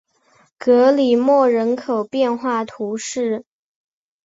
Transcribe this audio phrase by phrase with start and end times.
[0.57, 3.45] 格里莫人口变化图示